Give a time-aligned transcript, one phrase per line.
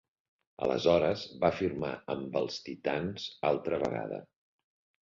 [0.67, 4.25] Aleshores, va firmar amb els Titans altra vegada.